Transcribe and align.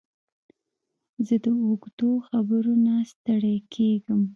زه 1.25 1.35
د 1.43 1.45
اوږدو 1.63 2.11
خبرو 2.27 2.73
نه 2.85 2.95
ستړی 3.11 3.57
کېږم. 3.73 4.21